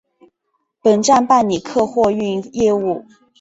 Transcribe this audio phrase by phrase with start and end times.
[0.81, 3.05] 本站办理客货运业务。